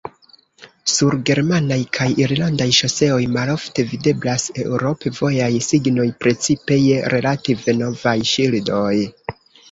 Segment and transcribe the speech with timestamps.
[0.91, 8.95] Sur germanaj kaj irlandaj ŝoseoj malofte videblas eŭrop-vojaj signoj, precipe je relative novaj ŝildoj.